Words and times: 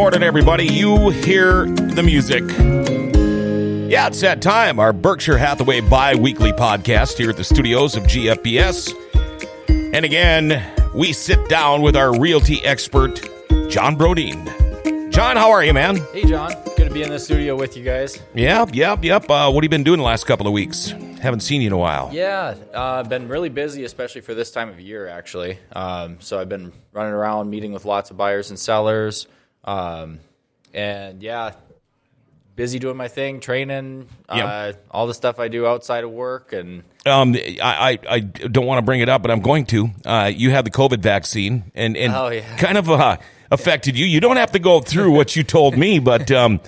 morning, 0.00 0.22
everybody. 0.22 0.64
You 0.64 1.10
hear 1.10 1.66
the 1.66 2.02
music. 2.02 2.42
Yeah, 3.90 4.06
it's 4.06 4.22
that 4.22 4.40
time. 4.40 4.80
Our 4.80 4.94
Berkshire 4.94 5.36
Hathaway 5.36 5.82
bi 5.82 6.14
weekly 6.14 6.52
podcast 6.52 7.18
here 7.18 7.28
at 7.28 7.36
the 7.36 7.44
studios 7.44 7.96
of 7.96 8.04
GFBS. 8.04 8.94
And 9.92 10.06
again, 10.06 10.64
we 10.94 11.12
sit 11.12 11.50
down 11.50 11.82
with 11.82 11.96
our 11.96 12.18
realty 12.18 12.64
expert, 12.64 13.16
Jon 13.68 13.94
Broden. 13.94 15.12
John, 15.12 15.36
how 15.36 15.50
are 15.50 15.62
you, 15.62 15.74
man? 15.74 15.96
Hey, 16.14 16.24
John. 16.24 16.54
Good 16.78 16.88
to 16.88 16.94
be 16.94 17.02
in 17.02 17.10
the 17.10 17.18
studio 17.18 17.54
with 17.54 17.76
you 17.76 17.84
guys. 17.84 18.18
Yep, 18.34 18.70
yep, 18.72 19.04
yep. 19.04 19.28
Uh, 19.28 19.50
what 19.50 19.56
have 19.56 19.64
you 19.64 19.68
been 19.68 19.84
doing 19.84 19.98
the 19.98 20.04
last 20.06 20.24
couple 20.24 20.46
of 20.46 20.54
weeks? 20.54 20.94
Haven't 21.20 21.40
seen 21.40 21.60
you 21.60 21.66
in 21.66 21.74
a 21.74 21.78
while. 21.78 22.08
Yeah, 22.10 22.54
uh, 22.72 23.02
been 23.02 23.28
really 23.28 23.50
busy, 23.50 23.84
especially 23.84 24.22
for 24.22 24.32
this 24.32 24.50
time 24.50 24.70
of 24.70 24.80
year, 24.80 25.08
actually. 25.08 25.58
Um, 25.72 26.22
so 26.22 26.40
I've 26.40 26.48
been 26.48 26.72
running 26.94 27.12
around, 27.12 27.50
meeting 27.50 27.74
with 27.74 27.84
lots 27.84 28.10
of 28.10 28.16
buyers 28.16 28.48
and 28.48 28.58
sellers. 28.58 29.26
Um, 29.64 30.20
and 30.72 31.22
yeah, 31.22 31.52
busy 32.56 32.78
doing 32.78 32.96
my 32.96 33.08
thing, 33.08 33.40
training, 33.40 34.08
uh, 34.28 34.72
all 34.90 35.06
the 35.06 35.14
stuff 35.14 35.38
I 35.38 35.48
do 35.48 35.66
outside 35.66 36.04
of 36.04 36.10
work. 36.10 36.52
And 36.52 36.82
Um, 37.06 37.34
I, 37.36 37.58
I, 37.62 37.98
I 38.16 38.20
don't 38.20 38.66
want 38.66 38.78
to 38.78 38.82
bring 38.82 39.00
it 39.00 39.08
up, 39.08 39.22
but 39.22 39.30
I'm 39.30 39.40
going 39.40 39.66
to. 39.66 39.88
Uh, 40.04 40.30
you 40.34 40.50
had 40.50 40.64
the 40.64 40.70
COVID 40.70 41.00
vaccine, 41.00 41.70
and, 41.74 41.96
and 41.96 42.12
Oh, 42.14 42.28
yeah. 42.28 42.56
kind 42.56 42.78
of 42.78 42.90
uh, 42.90 43.16
affected 43.50 43.98
you. 43.98 44.06
You 44.06 44.20
don't 44.20 44.36
have 44.36 44.52
to 44.52 44.58
go 44.58 44.80
through 44.80 45.12
what 45.12 45.36
you 45.36 45.42
told 45.42 45.76
me, 45.76 45.98
but 45.98 46.30
um, 46.30 46.60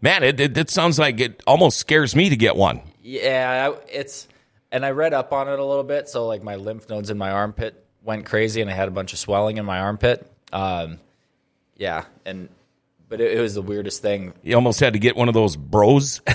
man, 0.00 0.22
it, 0.22 0.38
it, 0.40 0.56
it 0.56 0.70
sounds 0.70 0.98
like 0.98 1.20
it 1.20 1.42
almost 1.46 1.78
scares 1.78 2.14
me 2.14 2.28
to 2.28 2.36
get 2.36 2.56
one. 2.56 2.80
yeah, 3.02 3.72
it's, 3.90 4.28
and 4.72 4.84
I 4.86 4.90
read 4.90 5.14
up 5.14 5.32
on 5.32 5.48
it 5.48 5.58
a 5.58 5.64
little 5.64 5.82
bit. 5.84 6.08
So, 6.08 6.26
like, 6.26 6.42
my 6.42 6.56
lymph 6.56 6.88
nodes 6.88 7.10
in 7.10 7.18
my 7.18 7.30
armpit 7.30 7.84
went 8.02 8.24
crazy, 8.26 8.60
and 8.60 8.70
I 8.70 8.74
had 8.74 8.88
a 8.88 8.92
bunch 8.92 9.12
of 9.12 9.18
swelling 9.18 9.56
in 9.58 9.64
my 9.64 9.80
armpit. 9.80 10.30
Um, 10.52 10.98
yeah, 11.80 12.04
and, 12.24 12.48
but 13.08 13.20
it, 13.20 13.36
it 13.38 13.40
was 13.40 13.54
the 13.54 13.62
weirdest 13.62 14.02
thing 14.02 14.32
You 14.44 14.54
almost 14.54 14.78
had 14.78 14.92
to 14.92 14.98
get 15.00 15.16
one 15.16 15.26
of 15.28 15.34
those 15.34 15.56
bros. 15.56 16.20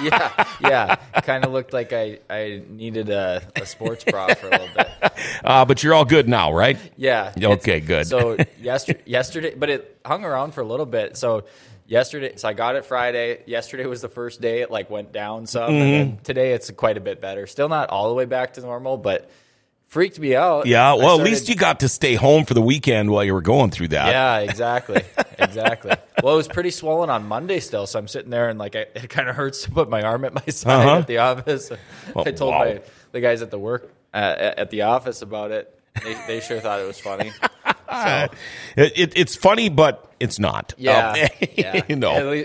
yeah, 0.00 0.44
yeah. 0.62 0.96
Kind 1.22 1.44
of 1.44 1.52
looked 1.52 1.72
like 1.72 1.92
I, 1.92 2.20
I 2.30 2.62
needed 2.68 3.10
a, 3.10 3.42
a 3.56 3.66
sports 3.66 4.04
bra 4.04 4.32
for 4.34 4.46
a 4.48 4.50
little 4.50 4.68
bit. 4.74 4.88
Uh, 5.44 5.64
but 5.64 5.82
you're 5.82 5.94
all 5.94 6.04
good 6.04 6.28
now, 6.28 6.52
right? 6.52 6.78
Yeah. 6.96 7.32
Okay, 7.42 7.80
good. 7.80 8.06
So 8.06 8.36
yesterday, 8.60 9.00
yesterday, 9.06 9.54
but 9.54 9.70
it 9.70 9.98
hung 10.04 10.24
around 10.24 10.52
for 10.52 10.60
a 10.60 10.66
little 10.66 10.84
bit. 10.86 11.16
So 11.16 11.44
yesterday, 11.86 12.36
so 12.36 12.48
I 12.48 12.52
got 12.52 12.76
it 12.76 12.84
Friday. 12.84 13.42
Yesterday 13.46 13.86
was 13.86 14.02
the 14.02 14.08
first 14.10 14.40
day 14.42 14.60
it 14.60 14.70
like 14.70 14.90
went 14.90 15.12
down 15.12 15.46
some, 15.46 15.70
Mm-hmm. 15.72 15.78
then 15.90 16.18
today 16.24 16.52
it's 16.52 16.70
quite 16.70 16.96
a 16.98 17.00
bit 17.00 17.20
better. 17.22 17.46
Still 17.46 17.68
not 17.70 17.88
all 17.88 18.08
the 18.08 18.14
way 18.14 18.26
back 18.26 18.54
to 18.54 18.60
normal, 18.60 18.98
but 18.98 19.30
freaked 19.90 20.18
me 20.18 20.34
out. 20.34 20.64
Yeah. 20.66 20.94
Well, 20.94 21.18
at 21.18 21.24
least 21.24 21.48
you 21.48 21.54
got 21.56 21.80
to 21.80 21.88
stay 21.88 22.14
home 22.14 22.44
for 22.46 22.54
the 22.54 22.62
weekend 22.62 23.10
while 23.10 23.22
you 23.24 23.34
were 23.34 23.42
going 23.42 23.70
through 23.70 23.88
that. 23.88 24.08
Yeah, 24.08 24.38
exactly, 24.38 25.02
exactly. 25.38 25.92
well, 26.22 26.34
it 26.34 26.36
was 26.38 26.48
pretty 26.48 26.70
swollen 26.70 27.10
on 27.10 27.26
Monday 27.26 27.60
still, 27.60 27.86
so 27.86 27.98
I'm 27.98 28.08
sitting 28.08 28.30
there 28.30 28.48
and 28.48 28.58
like 28.58 28.74
I, 28.76 28.86
it 28.94 29.10
kind 29.10 29.28
of 29.28 29.36
hurts 29.36 29.64
to 29.64 29.70
put 29.70 29.90
my 29.90 30.00
arm 30.02 30.24
at 30.24 30.32
my 30.32 30.42
side 30.48 30.86
Uh-huh. 30.86 30.98
at 31.00 31.06
the 31.06 31.18
office. 31.18 31.70
Oh, 32.16 32.24
I 32.24 32.30
told 32.32 32.52
wow. 32.54 32.58
my 32.64 32.80
the 33.12 33.20
guys 33.20 33.42
at 33.42 33.50
the 33.50 33.58
work 33.58 33.92
uh, 34.14 34.16
at 34.56 34.70
the 34.70 34.82
office 34.82 35.20
about 35.22 35.50
it. 35.50 35.76
They, 36.04 36.14
they 36.26 36.40
sure 36.40 36.60
thought 36.60 36.80
it 36.80 36.86
was 36.86 36.98
funny. 37.00 37.32
So 37.90 38.28
It, 38.76 38.92
it, 38.96 39.12
it's 39.16 39.34
funny, 39.34 39.68
but 39.68 40.12
it's 40.20 40.38
not. 40.38 40.74
yeah, 40.78 41.10
Um, 41.10 41.48
yeah. 41.56 41.82
you 41.88 41.96
know. 41.96 42.44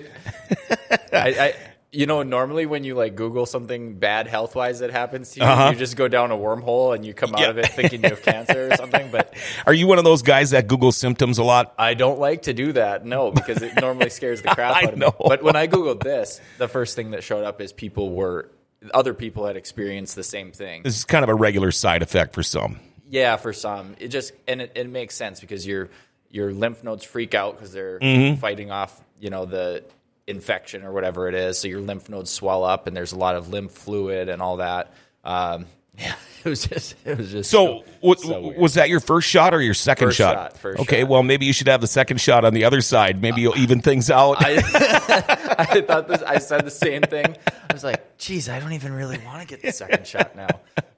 I, 1.14 1.14
I 1.14 1.54
you 1.96 2.06
know 2.06 2.22
normally 2.24 2.66
when 2.66 2.84
you 2.84 2.94
like 2.96 3.16
Google 3.16 3.46
something 3.46 3.94
bad 3.96 4.28
health 4.28 4.56
wise 4.56 4.80
that 4.80 4.92
happens 4.92 5.32
to 5.32 5.40
you, 5.40 5.46
Uh-huh. 5.46 5.70
you 5.72 5.76
just 5.78 5.96
go 5.96 6.08
down 6.08 6.32
a 6.32 6.36
wormhole 6.38 6.94
and 6.94 7.06
you 7.06 7.14
come 7.14 7.34
out 7.34 7.40
Yeah. 7.42 7.50
of 7.50 7.58
it 7.58 7.68
thinking 7.68 8.04
you 8.04 8.10
have 8.10 8.22
cancer 8.22 8.72
or 8.72 8.76
something. 8.76 9.10
But 9.12 9.34
Are 9.66 9.74
you 9.74 9.88
one 9.88 9.98
of 9.98 10.04
those 10.04 10.22
guys 10.22 10.52
that 10.52 10.68
Google 10.68 10.92
symptoms 10.92 11.38
a 11.38 11.44
lot? 11.44 11.74
I 11.78 11.94
don't 11.94 12.20
like 12.20 12.44
to 12.44 12.54
do 12.54 12.74
that, 12.74 13.06
no, 13.06 13.32
because 13.32 13.62
it 13.62 13.74
normally 13.80 14.10
scares 14.10 14.42
the 14.42 14.50
crap 14.50 14.76
out 14.84 14.94
of 14.94 15.00
me. 15.00 15.08
But 15.26 15.42
when 15.44 15.56
I 15.56 15.68
googled 15.68 16.04
this, 16.04 16.42
the 16.58 16.68
first 16.68 16.96
thing 16.96 17.12
that 17.12 17.24
showed 17.24 17.44
up 17.44 17.62
is 17.62 17.72
people 17.74 18.12
were 18.12 18.52
other 18.94 19.14
people 19.14 19.46
had 19.48 19.56
experienced 19.58 20.16
the 20.16 20.24
same 20.24 20.52
thing. 20.52 20.84
This 20.84 20.98
is 20.98 21.06
kind 21.06 21.24
of 21.24 21.30
a 21.30 21.36
regular 21.36 21.72
side 21.72 22.02
effect 22.04 22.34
for 22.36 22.44
some. 22.44 22.80
Yeah, 23.10 23.38
for 23.38 23.54
some, 23.54 23.96
it 24.00 24.10
just 24.10 24.34
and 24.48 24.62
it, 24.62 24.72
it 24.76 24.90
makes 24.90 25.16
sense 25.16 25.40
because 25.40 25.66
your 25.66 25.90
your 26.30 26.52
lymph 26.52 26.84
nodes 26.84 27.04
freak 27.04 27.34
out 27.34 27.56
because 27.56 27.72
they're 27.72 28.00
Mm-hmm. 28.00 28.40
fighting 28.42 28.70
off 28.72 29.00
you 29.20 29.30
know 29.30 29.46
the 29.46 29.84
infection 30.28 30.84
or 30.84 30.92
whatever 30.92 31.28
it 31.28 31.36
is. 31.36 31.60
So 31.60 31.68
your 31.68 31.82
lymph 31.82 32.10
nodes 32.10 32.32
swell 32.32 32.64
up, 32.64 32.88
and 32.88 32.96
there's 32.96 33.12
a 33.12 33.18
lot 33.18 33.36
of 33.36 33.50
lymph 33.50 33.72
fluid 33.72 34.30
and 34.30 34.42
all 34.42 34.58
that. 34.58 34.94
Um, 35.24 35.66
yeah, 35.98 36.16
it 36.44 36.50
was 36.50 36.68
just 36.68 36.96
it 37.06 37.18
was 37.18 37.32
just 37.32 37.50
So, 37.50 37.84
wa- 38.02 38.16
so 38.16 38.54
was 38.58 38.74
that 38.74 38.90
your 38.90 39.00
first 39.00 39.30
shot 39.30 39.54
or 39.54 39.62
your 39.62 39.74
second 39.74 40.08
First 40.10 40.18
shot? 40.18 40.36
shot, 40.36 40.58
first 40.58 40.82
okay, 40.82 41.02
shot. 41.02 41.10
well, 41.10 41.24
maybe 41.24 41.46
you 41.46 41.54
should 41.54 41.68
have 41.70 41.80
the 41.80 41.88
second 41.88 42.20
shot 42.20 42.44
on 42.44 42.54
the 42.54 42.66
other 42.66 42.82
side. 42.82 43.22
Maybe 43.22 43.40
you'll 43.42 43.58
even 43.58 43.80
things 43.82 44.12
out. 44.12 44.36
I, 44.40 44.56
I 45.58 45.82
thought 45.82 46.08
this. 46.10 46.22
I 46.22 46.40
said 46.40 46.66
the 46.66 46.72
same 46.72 47.02
thing. 47.04 47.38
I 47.70 47.74
was 47.74 47.84
like, 47.84 48.15
"Geez, 48.18 48.50
I 48.50 48.60
don't 48.60 48.74
even 48.74 48.94
really 48.94 49.18
want 49.26 49.42
to 49.42 49.48
get 49.48 49.62
the 49.62 49.72
second 49.74 50.06
shot 50.08 50.36
now. 50.36 50.48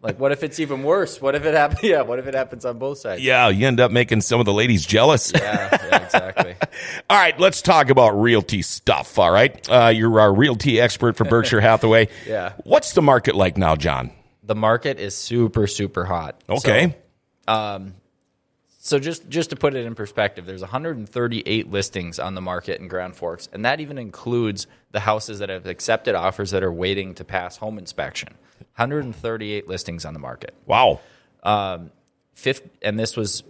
Like, 0.02 0.20
what 0.20 0.32
if 0.32 0.44
it's 0.44 0.60
even 0.60 0.84
worse? 0.84 1.22
What 1.22 1.36
if 1.36 1.44
it 1.46 1.54
happens? 1.54 1.84
Yeah, 1.88 2.02
what 2.02 2.20
if 2.20 2.28
it 2.28 2.34
happens 2.34 2.66
on 2.66 2.78
both 2.78 3.00
sides? 3.00 3.22
yeah, 3.22 3.50
you 3.50 3.66
end 3.68 3.80
up 3.80 3.92
making 3.92 4.22
some 4.22 4.40
of 4.40 4.46
the 4.46 4.54
ladies 4.54 4.86
jealous. 4.86 5.32
yeah, 5.34 5.70
yeah, 5.90 6.04
exactly. 6.06 6.56
All 7.10 7.18
right, 7.18 7.38
let's 7.40 7.62
talk 7.62 7.90
about 7.90 8.12
realty 8.20 8.62
stuff. 8.62 9.18
All 9.20 9.32
right, 9.32 9.68
uh, 9.70 9.88
you're 9.88 10.20
our 10.20 10.34
realty 10.34 10.80
expert 10.80 11.18
for 11.18 11.24
Berkshire 11.26 11.62
Hathaway. 11.62 12.10
Yeah. 12.26 12.54
What's 12.64 12.94
the 12.94 13.02
market 13.02 13.36
like 13.36 13.58
now, 13.58 13.76
John? 13.76 14.12
The 14.44 14.56
market 14.56 15.00
is 15.00 15.16
super, 15.16 15.68
super 15.68 16.06
hot. 16.06 16.42
Okay. 16.50 16.96
So 17.48 17.92
just 19.00 19.28
just 19.30 19.50
to 19.50 19.56
put 19.56 19.74
it 19.76 19.86
in 19.86 19.96
perspective, 19.96 20.46
there's 20.46 20.62
138 20.62 21.72
listings 21.72 22.20
on 22.20 22.36
the 22.36 22.42
market 22.42 22.80
in 22.80 22.88
Grand 22.88 23.16
Forks, 23.16 23.50
and 23.52 23.66
that 23.66 23.80
even 23.80 23.98
includes 23.98 24.68
the 24.92 25.00
houses 25.02 25.40
that 25.40 25.50
have 25.50 25.66
accepted 25.66 26.16
offers 26.16 26.52
that 26.52 26.64
are 26.64 26.72
waiting 26.72 27.14
to 27.16 27.24
pass 27.26 27.58
home 27.58 27.78
inspection. 27.78 28.30
138 28.76 29.68
listings 29.68 30.06
on 30.06 30.14
the 30.14 30.20
market. 30.20 30.54
wow. 30.66 31.00
Fifth, 32.34 32.70
and 32.84 33.00
this 33.00 33.18
was 33.18 33.42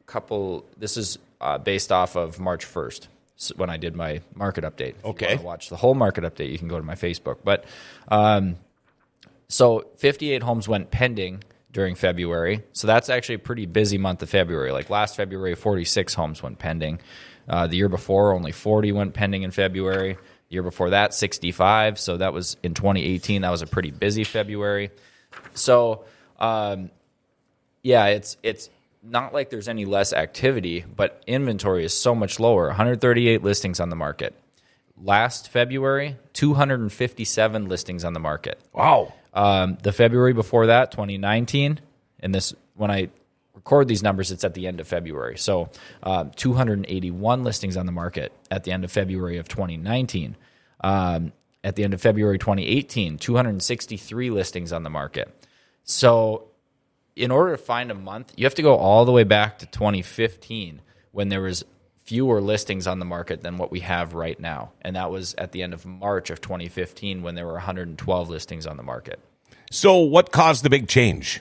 a 0.00 0.04
couple. 0.04 0.64
This 0.76 0.96
is 0.96 1.18
uh, 1.40 1.58
based 1.58 1.90
off 1.90 2.14
of 2.16 2.38
March 2.38 2.64
1st 2.64 3.08
s- 3.36 3.52
when 3.56 3.68
I 3.68 3.76
did 3.78 3.96
my 3.96 4.20
market 4.34 4.62
update. 4.62 4.90
If 5.00 5.04
Okay. 5.06 5.36
watch 5.38 5.70
the 5.70 5.76
whole 5.76 5.94
market 5.94 6.22
update. 6.22 6.52
You 6.52 6.58
can 6.58 6.68
go 6.68 6.76
to 6.78 6.84
my 6.84 6.94
Facebook. 6.94 7.38
But 7.42 7.64
um, 8.08 8.56
so 9.48 9.88
58 9.98 10.44
homes 10.44 10.68
went 10.68 10.92
pending 10.92 11.42
during 11.74 11.96
February. 11.96 12.62
So 12.72 12.86
that's 12.86 13.10
actually 13.10 13.34
a 13.34 13.40
pretty 13.40 13.66
busy 13.66 13.98
month 13.98 14.22
of 14.22 14.30
February. 14.30 14.72
Like 14.72 14.88
last 14.88 15.16
February, 15.16 15.54
46 15.56 16.14
homes 16.14 16.42
went 16.42 16.58
pending. 16.58 17.00
Uh, 17.46 17.66
the 17.66 17.76
year 17.76 17.90
before, 17.90 18.32
only 18.32 18.52
40 18.52 18.92
went 18.92 19.12
pending 19.12 19.42
in 19.42 19.50
February. 19.50 20.14
The 20.14 20.54
year 20.54 20.62
before 20.62 20.90
that, 20.90 21.12
65. 21.12 21.98
So 21.98 22.16
that 22.16 22.32
was 22.32 22.56
in 22.62 22.72
2018. 22.74 23.42
That 23.42 23.50
was 23.50 23.60
a 23.60 23.66
pretty 23.66 23.90
busy 23.90 24.24
February. 24.24 24.90
So 25.54 26.04
um, 26.38 26.90
yeah, 27.82 28.06
it's 28.06 28.36
it's 28.42 28.70
not 29.02 29.34
like 29.34 29.50
there's 29.50 29.68
any 29.68 29.84
less 29.84 30.12
activity, 30.12 30.84
but 30.96 31.22
inventory 31.26 31.84
is 31.84 31.92
so 31.92 32.14
much 32.14 32.40
lower. 32.40 32.68
138 32.68 33.42
listings 33.42 33.80
on 33.80 33.90
the 33.90 33.96
market. 33.96 34.34
Last 34.96 35.50
February, 35.50 36.16
257 36.34 37.68
listings 37.68 38.04
on 38.04 38.12
the 38.12 38.20
market. 38.20 38.60
Wow. 38.72 39.12
Um, 39.34 39.78
the 39.82 39.92
February 39.92 40.32
before 40.32 40.68
that, 40.68 40.92
2019, 40.92 41.80
and 42.20 42.34
this 42.34 42.54
when 42.74 42.90
I 42.90 43.10
record 43.54 43.88
these 43.88 44.02
numbers, 44.02 44.30
it's 44.30 44.44
at 44.44 44.54
the 44.54 44.66
end 44.66 44.80
of 44.80 44.88
February. 44.88 45.38
So, 45.38 45.70
um, 46.02 46.30
281 46.36 47.44
listings 47.44 47.76
on 47.76 47.86
the 47.86 47.92
market 47.92 48.32
at 48.50 48.64
the 48.64 48.72
end 48.72 48.84
of 48.84 48.92
February 48.92 49.38
of 49.38 49.48
2019. 49.48 50.36
Um, 50.82 51.32
at 51.62 51.76
the 51.76 51.84
end 51.84 51.94
of 51.94 52.00
February 52.00 52.38
2018, 52.38 53.16
263 53.16 54.30
listings 54.30 54.72
on 54.72 54.82
the 54.82 54.90
market. 54.90 55.34
So, 55.84 56.48
in 57.16 57.30
order 57.30 57.52
to 57.52 57.62
find 57.62 57.90
a 57.90 57.94
month, 57.94 58.34
you 58.36 58.44
have 58.44 58.56
to 58.56 58.62
go 58.62 58.76
all 58.76 59.04
the 59.04 59.12
way 59.12 59.24
back 59.24 59.58
to 59.60 59.66
2015 59.66 60.82
when 61.12 61.28
there 61.28 61.40
was 61.40 61.64
fewer 62.04 62.40
listings 62.40 62.86
on 62.86 62.98
the 62.98 63.04
market 63.04 63.40
than 63.42 63.56
what 63.56 63.70
we 63.70 63.80
have 63.80 64.14
right 64.14 64.38
now. 64.38 64.72
And 64.82 64.94
that 64.96 65.10
was 65.10 65.34
at 65.34 65.52
the 65.52 65.62
end 65.62 65.72
of 65.72 65.86
March 65.86 66.30
of 66.30 66.40
2015 66.40 67.22
when 67.22 67.34
there 67.34 67.46
were 67.46 67.54
112 67.54 68.28
listings 68.28 68.66
on 68.66 68.76
the 68.76 68.82
market. 68.82 69.18
So, 69.70 69.98
what 69.98 70.30
caused 70.30 70.64
the 70.64 70.70
big 70.70 70.86
change? 70.86 71.40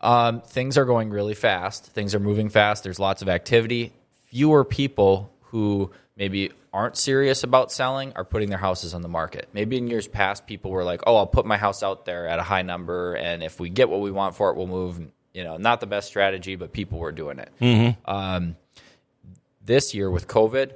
Um, 0.00 0.40
things 0.40 0.78
are 0.78 0.86
going 0.86 1.10
really 1.10 1.34
fast. 1.34 1.86
Things 1.86 2.14
are 2.14 2.20
moving 2.20 2.48
fast. 2.48 2.82
There's 2.82 2.98
lots 2.98 3.20
of 3.20 3.28
activity. 3.28 3.92
Fewer 4.26 4.64
people 4.64 5.30
who 5.42 5.90
maybe 6.16 6.50
aren't 6.72 6.96
serious 6.96 7.44
about 7.44 7.70
selling 7.70 8.12
are 8.14 8.24
putting 8.24 8.48
their 8.48 8.58
houses 8.58 8.94
on 8.94 9.02
the 9.02 9.08
market. 9.08 9.48
Maybe 9.52 9.76
in 9.76 9.88
years 9.88 10.08
past, 10.08 10.46
people 10.46 10.70
were 10.70 10.84
like, 10.84 11.02
"Oh, 11.06 11.16
I'll 11.16 11.26
put 11.26 11.44
my 11.44 11.58
house 11.58 11.82
out 11.82 12.06
there 12.06 12.26
at 12.26 12.38
a 12.38 12.42
high 12.42 12.62
number, 12.62 13.14
and 13.14 13.42
if 13.42 13.60
we 13.60 13.68
get 13.68 13.90
what 13.90 14.00
we 14.00 14.10
want 14.10 14.34
for 14.34 14.50
it, 14.50 14.56
we'll 14.56 14.66
move." 14.66 15.00
You 15.34 15.44
know, 15.44 15.58
not 15.58 15.80
the 15.80 15.86
best 15.86 16.08
strategy, 16.08 16.56
but 16.56 16.72
people 16.72 16.98
were 16.98 17.12
doing 17.12 17.38
it. 17.38 17.50
Um, 18.06 18.56
this 19.70 19.94
year 19.94 20.10
with 20.10 20.26
COVID, 20.26 20.72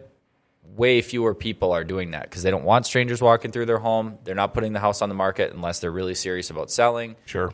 way 0.76 1.02
fewer 1.02 1.34
people 1.34 1.72
are 1.72 1.82
doing 1.82 2.12
that 2.12 2.22
because 2.22 2.44
they 2.44 2.50
don't 2.52 2.64
want 2.64 2.86
strangers 2.86 3.20
walking 3.20 3.50
through 3.50 3.66
their 3.66 3.78
home. 3.78 4.18
They're 4.22 4.36
not 4.36 4.54
putting 4.54 4.72
the 4.72 4.78
house 4.80 5.02
on 5.02 5.08
the 5.08 5.14
market 5.16 5.52
unless 5.52 5.80
they're 5.80 5.90
really 5.90 6.14
serious 6.14 6.48
about 6.50 6.70
selling 6.70 7.16
Sure. 7.26 7.52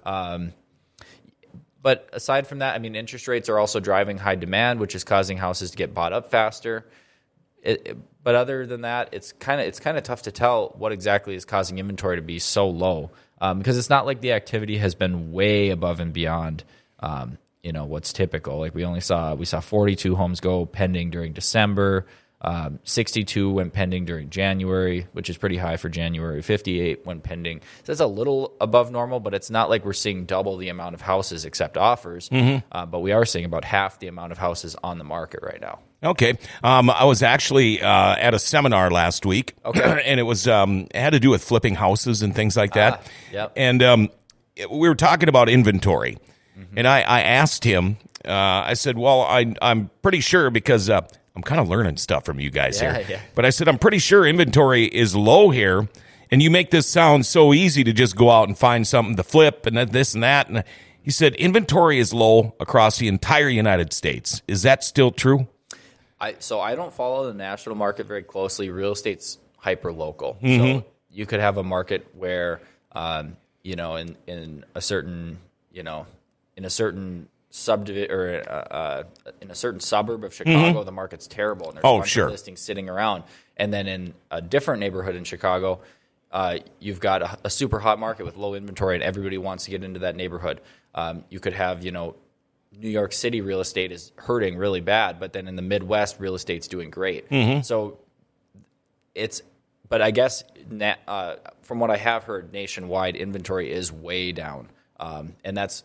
but 1.83 2.09
aside 2.13 2.47
from 2.47 2.59
that, 2.59 2.75
I 2.75 2.79
mean, 2.79 2.95
interest 2.95 3.27
rates 3.27 3.49
are 3.49 3.59
also 3.59 3.81
driving 3.81 4.19
high 4.19 4.35
demand, 4.35 4.81
which 4.81 4.95
is 4.95 5.03
causing 5.03 5.39
houses 5.39 5.71
to 5.71 5.77
get 5.79 5.95
bought 5.95 6.13
up 6.13 6.31
faster. 6.31 6.85
It, 7.63 7.87
it- 7.87 7.99
but 8.23 8.35
other 8.35 8.67
than 8.67 8.83
that, 8.83 9.09
it's 9.13 9.33
kind 9.33 9.63
of 9.63 9.67
it's 9.67 9.81
kind 9.81 9.97
of 9.97 10.03
tough 10.03 10.23
to 10.25 10.31
tell 10.31 10.75
what 10.77 10.93
exactly 10.93 11.35
is 11.35 11.47
causing 11.47 11.79
inventory 11.79 12.17
to 12.17 12.23
be 12.23 12.39
so 12.39 12.69
low 12.69 13.13
um, 13.41 13.57
because 13.57 13.79
it's 13.79 13.89
not 13.89 14.05
like 14.05 14.21
the 14.21 14.33
activity 14.33 14.77
has 14.77 14.95
been 14.95 15.33
way 15.33 15.71
above 15.71 16.01
and 16.01 16.13
beyond. 16.13 16.63
Um, 17.01 17.39
you 17.63 17.73
know 17.73 17.85
what's 17.85 18.13
typical. 18.13 18.59
Like 18.59 18.75
we 18.75 18.85
only 18.85 19.01
saw 19.01 19.35
we 19.35 19.45
saw 19.45 19.61
42 19.61 20.17
homes 20.17 20.41
go 20.41 20.67
pending 20.67 21.11
during 21.11 21.33
December. 21.33 22.07
Um, 22.43 22.79
62 22.85 23.51
went 23.51 23.75
pending 23.75 24.07
during 24.07 24.31
January, 24.31 25.07
which 25.13 25.29
is 25.29 25.37
pretty 25.37 25.59
high 25.59 25.77
for 25.77 25.91
January. 25.91 26.41
58 26.41 27.05
went 27.05 27.23
pending. 27.23 27.61
So 27.83 27.93
that's 27.93 28.01
a 28.01 28.07
little 28.07 28.57
above 28.63 28.91
normal, 28.91 29.21
but 29.21 29.35
it's 29.35 29.51
not 29.51 29.69
like 29.69 29.85
we're 29.85 29.93
seeing 29.93 30.25
double 30.25 30.57
the 30.57 30.71
amount 30.71 30.95
of 30.95 31.03
houses 31.03 31.45
accept 31.45 31.77
offers. 31.77 32.31
Uh, 32.73 32.87
but 32.87 33.01
we 33.01 33.13
are 33.13 33.27
seeing 33.27 33.45
about 33.45 33.67
half 33.67 33.99
the 33.99 34.07
amount 34.07 34.33
of 34.33 34.39
houses 34.39 34.75
on 34.83 34.97
the 34.97 35.05
market 35.05 35.41
right 35.43 35.61
now. 35.61 35.81
Okay. 36.03 36.39
Um, 36.65 36.89
I 36.89 37.05
was 37.05 37.23
actually 37.23 37.83
uh, 37.83 38.17
at 38.17 38.33
a 38.33 38.39
seminar 38.39 38.91
last 38.91 39.27
week. 39.27 39.55
Okay. 39.63 40.03
and 40.07 40.19
it 40.19 40.23
was 40.23 40.49
um, 40.49 40.87
it 40.95 40.97
had 40.97 41.13
to 41.13 41.21
do 41.21 41.29
with 41.29 41.45
flipping 41.45 41.75
houses 41.75 42.23
and 42.23 42.35
things 42.35 42.57
like 42.57 42.73
that. 42.73 43.03
Ah, 43.05 43.11
yep. 43.33 43.53
And 43.55 43.83
um, 43.83 44.09
we 44.71 44.89
were 44.89 44.95
talking 44.95 45.29
about 45.29 45.51
inventory, 45.51 46.17
Mm-hmm. 46.61 46.79
and 46.79 46.87
I, 46.89 47.01
I 47.01 47.21
asked 47.23 47.65
him. 47.65 47.97
Uh, 48.25 48.33
I 48.33 48.75
said, 48.75 48.99
"Well, 48.99 49.23
I, 49.23 49.55
I'm 49.63 49.91
pretty 50.03 50.21
sure 50.21 50.51
because 50.51 50.91
uh, 50.91 51.01
I'm 51.35 51.43
kind 51.43 51.61
of 51.61 51.69
learning 51.69 51.97
stuff 51.97 52.25
from 52.25 52.39
you 52.41 52.51
guys 52.51 52.81
Yeah, 52.81 52.99
here." 52.99 53.07
yeah. 53.17 53.21
But 53.35 53.45
I 53.47 53.51
said, 53.51 53.67
"I'm 53.69 53.79
pretty 53.79 53.99
sure 53.99 54.27
inventory 54.27 54.85
is 54.85 55.17
low 55.17 55.51
here." 55.51 55.89
And 56.33 56.41
you 56.43 56.51
make 56.51 56.71
this 56.71 56.87
sound 56.87 57.27
so 57.27 57.53
easy 57.53 57.83
to 57.83 57.93
just 57.93 58.15
go 58.15 58.31
out 58.31 58.47
and 58.47 58.57
find 58.57 58.87
something 58.87 59.17
to 59.17 59.23
flip 59.25 59.67
and 59.67 59.77
then 59.77 59.89
this 59.89 60.15
and 60.15 60.23
that. 60.23 60.49
And 60.49 60.63
he 61.03 61.11
said 61.11 61.35
inventory 61.35 61.99
is 61.99 62.13
low 62.15 62.55
across 62.61 62.99
the 62.99 63.09
entire 63.09 63.49
United 63.49 63.93
States. 63.93 64.41
Is 64.47 64.63
that 64.63 64.85
still 64.85 65.11
true? 65.11 65.49
I 66.21 66.37
so 66.39 66.61
I 66.61 66.75
don't 66.77 66.93
follow 66.93 67.27
the 67.27 67.35
national 67.35 67.75
market 67.75 68.07
very 68.07 68.23
closely. 68.23 68.69
Real 68.71 68.93
estate's 68.93 69.39
hyper 69.57 69.93
local, 69.93 70.37
Mm-hmm. 70.43 70.79
so 70.81 70.85
you 71.11 71.27
could 71.27 71.41
have 71.41 71.57
a 71.57 71.63
market 71.65 72.07
where, 72.15 72.61
um, 72.93 73.37
you 73.65 73.75
know, 73.77 73.97
in 73.97 74.15
in 74.29 74.65
a 74.75 74.81
certain, 74.81 75.39
you 75.73 75.83
know, 75.83 76.07
in 76.61 76.67
a 76.67 76.71
certain 76.71 77.27
subdivision 77.49 78.13
or 78.13 78.43
uh, 78.49 78.53
uh, 78.53 79.03
in 79.41 79.51
a 79.51 79.55
certain 79.55 79.81
suburb 79.81 80.23
of 80.25 80.33
Chicago, 80.35 80.85
the 80.85 80.93
market's 80.93 81.27
terrible, 81.27 81.69
and 81.69 81.77
there's 81.77 81.83
Mm-hmm. 81.85 81.89
Oh, 81.89 81.97
a 81.97 82.01
bunch 82.01 82.11
sure. 82.11 82.27
of 82.27 82.33
listings 82.33 82.61
sitting 82.61 82.89
around. 82.91 83.25
And 83.57 83.73
then 83.73 83.87
in 83.89 84.15
a 84.31 84.43
different 84.43 84.81
neighborhood 84.81 85.17
in 85.17 85.25
Chicago, 85.25 85.81
uh, 86.31 86.59
you've 86.79 87.01
got 87.01 87.23
a, 87.23 87.39
a 87.45 87.51
super 87.51 87.79
hot 87.79 87.99
market 87.99 88.27
with 88.27 88.37
low 88.37 88.55
inventory, 88.55 88.95
and 88.95 89.03
everybody 89.03 89.39
wants 89.39 89.65
to 89.65 89.71
get 89.71 89.83
into 89.83 90.01
that 90.01 90.17
neighborhood. 90.17 90.61
Um, 90.95 91.25
you 91.31 91.41
could 91.41 91.55
have, 91.55 91.83
you 91.83 91.93
know, 91.93 92.15
New 92.79 92.91
York 92.91 93.13
City 93.15 93.41
real 93.41 93.61
estate 93.61 93.91
is 93.91 94.13
hurting 94.17 94.57
really 94.59 94.81
bad, 94.83 95.19
but 95.19 95.33
then 95.33 95.49
in 95.49 95.57
the 95.57 95.63
Midwest, 95.63 96.21
real 96.21 96.35
estate's 96.35 96.69
doing 96.69 96.91
great. 96.91 97.25
So 97.65 97.99
it's, 99.15 99.43
but 99.89 100.01
I 100.03 100.11
guess 100.13 100.45
na- 100.71 100.95
uh, 101.09 101.37
from 101.63 101.81
what 101.81 101.91
I 101.91 101.97
have 101.97 102.25
heard, 102.25 102.53
nationwide 102.53 103.17
inventory 103.17 103.73
is 103.73 103.91
way 103.91 104.31
down, 104.33 104.69
um, 105.01 105.35
and 105.43 105.57
that's 105.57 105.83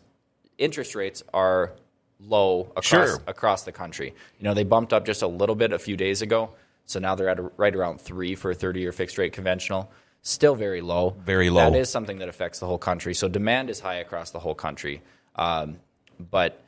interest 0.57 0.95
rates 0.95 1.23
are 1.33 1.73
low 2.19 2.61
across 2.71 2.85
Sure. 2.85 3.19
across 3.27 3.63
the 3.63 3.71
country. 3.71 4.13
You 4.39 4.43
know, 4.43 4.53
they 4.53 4.63
bumped 4.63 4.93
up 4.93 5.05
just 5.05 5.21
a 5.21 5.27
little 5.27 5.55
bit 5.55 5.73
a 5.73 5.79
few 5.79 5.97
days 5.97 6.21
ago, 6.21 6.51
so 6.85 6.99
now 6.99 7.15
they're 7.15 7.29
at 7.29 7.39
a, 7.39 7.51
right 7.57 7.75
around 7.75 7.99
three 8.01 8.35
for 8.35 8.51
a 8.51 8.55
thirty-year 8.55 8.91
fixed 8.91 9.17
rate 9.17 9.33
conventional. 9.33 9.91
Still 10.21 10.55
very 10.55 10.81
low. 10.81 11.15
Very 11.23 11.49
low. 11.49 11.69
That 11.69 11.77
is 11.77 11.89
something 11.89 12.19
that 12.19 12.29
affects 12.29 12.59
the 12.59 12.65
whole 12.65 12.77
country. 12.79 13.13
So 13.13 13.27
demand 13.27 13.69
is 13.69 13.79
high 13.79 13.95
across 13.95 14.31
the 14.31 14.39
whole 14.39 14.55
country, 14.55 15.01
um, 15.35 15.77
but 16.31 16.61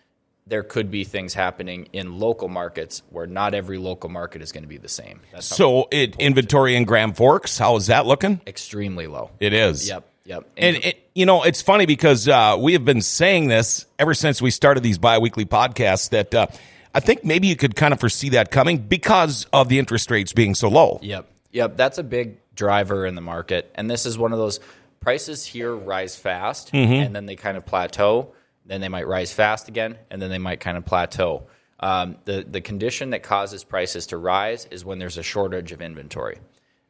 there 0.45 0.63
could 0.63 0.89
be 0.92 1.04
things 1.04 1.34
happening 1.34 1.89
in 1.92 2.19
local 2.19 2.48
markets 2.48 3.01
where 3.10 3.25
not 3.28 3.54
every 3.54 3.78
local 3.78 4.10
market 4.10 4.42
is 4.42 4.51
going 4.54 4.63
to 4.63 4.68
be 4.68 4.78
the 4.78 4.88
same. 4.88 5.19
That's 5.34 5.45
So, 5.45 5.89
it 5.92 6.16
inventory 6.19 6.75
in 6.75 6.86
Grand 6.86 7.18
Forks, 7.18 7.57
how 7.57 7.75
is 7.75 7.88
that 7.88 8.06
looking? 8.06 8.39
extremely 8.48 9.07
low. 9.07 9.31
It 9.42 9.51
is. 9.51 9.89
Yep, 9.89 10.07
yep. 10.27 10.47
And 10.57 10.75
it, 10.77 11.09
you 11.15 11.25
know, 11.25 11.44
it's 11.44 11.62
funny 11.62 11.85
because 11.85 12.27
uh, 12.27 12.57
we 12.59 12.74
have 12.74 12.85
been 12.85 13.01
saying 13.01 13.47
this 13.47 13.85
ever 13.97 14.13
since 14.13 14.41
we 14.41 14.51
started 14.51 14.83
these 14.83 14.97
biweekly 14.97 15.45
podcasts 15.45 16.09
that 16.09 16.35
uh, 16.35 16.47
I 16.94 17.00
think 17.00 17.24
maybe 17.24 17.47
you 17.47 17.56
could 17.56 17.75
kind 17.75 17.94
of 17.94 18.00
foresee 18.00 18.29
that 18.29 18.51
coming 18.51 18.77
because 18.77 19.47
of 19.53 19.69
the 19.69 19.79
interest 19.79 20.12
rates 20.12 20.33
being 20.33 20.53
so 20.53 20.68
low. 20.68 21.00
Yep. 21.01 21.27
Yep. 21.51 21.77
That's 21.77 21.97
a 21.97 22.03
big 22.03 22.38
driver 22.53 23.06
in 23.06 23.15
the 23.15 23.21
market. 23.21 23.71
And 23.75 23.89
this 23.89 24.06
is 24.06 24.18
one 24.18 24.33
of 24.33 24.39
those 24.39 24.59
prices 25.00 25.45
here 25.45 25.74
rise 25.74 26.15
fast 26.15 26.74
and 26.74 27.15
then 27.15 27.25
they 27.25 27.35
kind 27.35 27.56
of 27.56 27.65
plateau. 27.65 28.33
Then 28.65 28.81
they 28.81 28.89
might 28.89 29.07
rise 29.07 29.31
fast 29.31 29.69
again 29.69 29.97
and 30.12 30.21
then 30.21 30.29
they 30.29 30.38
might 30.38 30.59
kind 30.59 30.77
of 30.77 30.85
plateau. 30.85 31.47
Um, 31.79 32.18
the, 32.25 32.45
the 32.50 32.62
condition 32.62 33.12
that 33.12 33.24
causes 33.24 33.63
prices 33.63 34.07
to 34.07 34.18
rise 34.18 34.68
is 34.71 34.83
when 34.83 35.00
there's 35.00 35.18
a 35.18 35.24
shortage 35.24 35.71
of 35.71 35.81
inventory. 35.81 36.39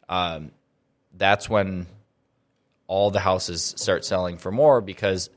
Um, 0.09 0.51
that's 1.13 1.49
when 1.49 1.87
all 2.87 3.11
the 3.11 3.19
houses 3.19 3.73
start 3.77 4.05
selling 4.05 4.37
for 4.37 4.51
more 4.51 4.81
because 4.81 5.29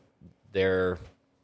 they're 0.52 0.98